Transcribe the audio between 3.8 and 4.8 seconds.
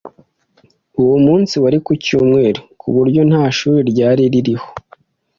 ryariho.